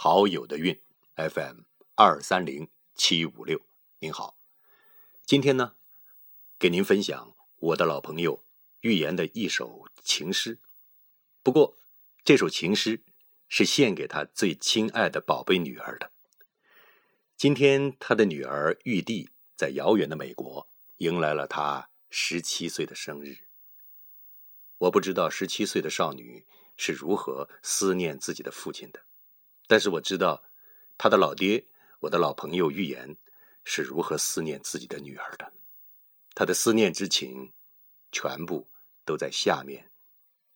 [0.00, 0.80] 好友的运
[1.16, 1.62] FM
[1.96, 3.60] 二三零七五六，
[3.98, 4.36] 您好，
[5.26, 5.74] 今天呢，
[6.56, 8.44] 给您分享我的老朋友
[8.82, 10.60] 寓言的一首情诗。
[11.42, 11.76] 不过，
[12.22, 13.02] 这首情诗
[13.48, 16.12] 是献给他最亲爱的宝贝女儿的。
[17.36, 20.68] 今天，他的女儿玉帝在遥远的美国
[20.98, 23.38] 迎来了他十七岁的生日。
[24.78, 26.46] 我不知道十七岁的少女
[26.76, 29.02] 是如何思念自己的父亲的，
[29.68, 30.42] 但是我知道，
[30.96, 31.68] 他的老爹，
[32.00, 33.16] 我的老朋友预言，
[33.64, 35.52] 是如何思念自己的女儿的。
[36.34, 37.52] 他的思念之情，
[38.10, 38.66] 全部
[39.04, 39.90] 都在下面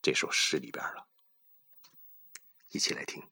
[0.00, 1.06] 这首诗里边了。
[2.70, 3.22] 一起来听。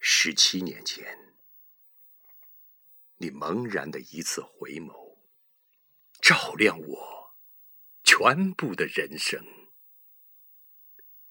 [0.00, 1.34] 十七年前，
[3.18, 5.03] 你茫然的一次回眸，
[6.24, 7.34] 照亮我
[8.02, 9.44] 全部的人生。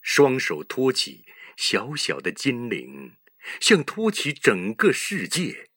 [0.04, 1.26] 双手托起
[1.58, 3.18] 小小的精灵，
[3.60, 5.72] 像托起整个世界。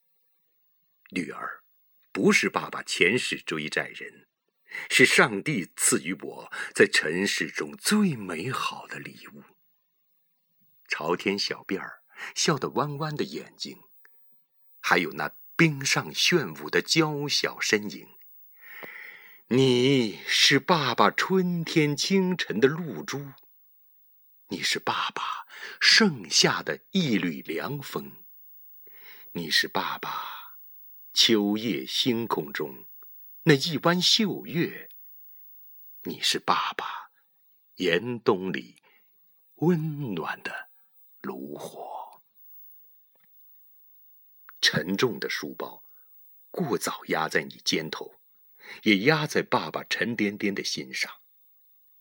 [1.09, 1.63] 女儿，
[2.11, 4.27] 不是爸爸前世追债人，
[4.87, 9.43] 是上帝赐予我在尘世中最美好的礼物。
[10.87, 12.03] 朝天小辫儿。
[12.33, 13.77] 笑得弯弯的眼睛，
[14.81, 18.16] 还有那冰上炫舞的娇小身影。
[19.49, 23.31] 你是爸爸春天清晨的露珠，
[24.49, 25.47] 你是爸爸
[25.79, 28.11] 盛夏的一缕凉风，
[29.31, 30.57] 你是爸爸
[31.13, 32.83] 秋夜星空中
[33.43, 34.89] 那一弯秀月，
[36.01, 37.09] 你是爸爸
[37.77, 38.83] 严冬里
[39.55, 40.67] 温暖的
[41.21, 42.19] 炉火。
[44.59, 45.85] 沉重的书包，
[46.51, 48.16] 过早压在你肩头，
[48.83, 51.11] 也压在爸爸沉甸甸的心上。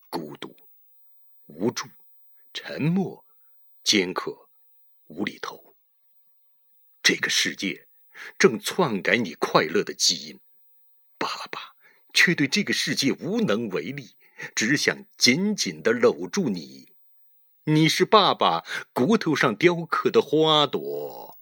[0.09, 0.56] 孤独、
[1.47, 1.86] 无助、
[2.55, 3.25] 沉默、
[3.83, 4.48] 尖刻、
[5.08, 5.74] 无厘头。
[7.02, 7.86] 这个世界
[8.39, 10.40] 正篡改你快乐的基因，
[11.18, 11.74] 爸爸
[12.13, 14.17] 却对这个世界无能为力，
[14.55, 16.95] 只想紧紧的搂住你。
[17.64, 21.36] 你是爸爸骨头上雕刻的花朵。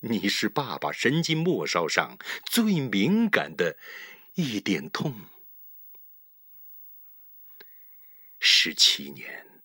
[0.00, 3.78] 你是爸爸神经末梢上最敏感的
[4.34, 5.14] 一点痛。
[8.38, 9.62] 十七年，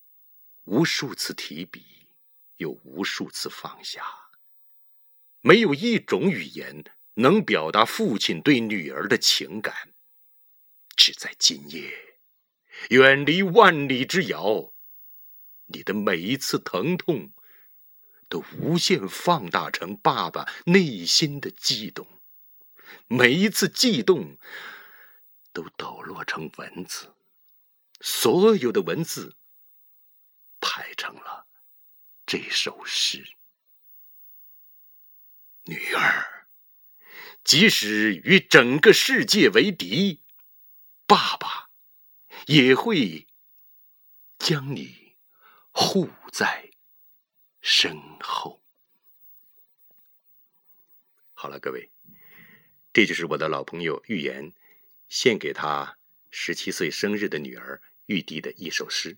[0.65, 2.09] 无数次提笔，
[2.57, 4.03] 又无数次放下，
[5.41, 6.83] 没有一种语言
[7.13, 9.93] 能表达父亲对女儿的情感。
[10.95, 12.17] 只在今夜，
[12.89, 14.73] 远离万里之遥，
[15.67, 17.31] 你的每一次疼痛。
[18.29, 22.05] 都无限放大成爸爸内心的悸动，
[23.07, 24.37] 每一次悸动
[25.53, 27.13] 都抖落成文字，
[28.01, 29.35] 所有的文字
[30.59, 31.47] 排成了
[32.25, 33.25] 这首诗。
[35.63, 36.47] 女儿，
[37.43, 40.21] 即使与整个世界为敌，
[41.05, 41.69] 爸爸
[42.45, 43.27] 也会
[44.37, 45.15] 将你
[45.71, 46.65] 护在。
[47.69, 48.61] 身后，
[51.33, 51.91] 好了，各位，
[52.97, 54.51] 这就是我的老朋友预言
[55.07, 55.99] 献给他
[56.31, 59.17] 十七岁生日的女儿玉帝的一首诗。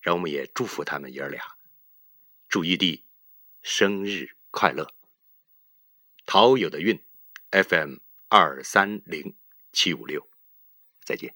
[0.00, 1.56] 让我们也祝福他们爷儿俩，
[2.48, 3.02] 祝玉帝
[3.62, 4.94] 生日快乐。
[6.24, 7.00] 陶友的韵
[7.50, 7.96] ，FM
[8.28, 9.34] 二三零
[9.72, 10.24] 七五六，
[11.02, 11.34] 再见。